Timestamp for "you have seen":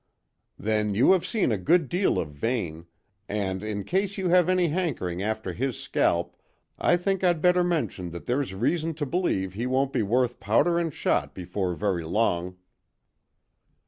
0.95-1.51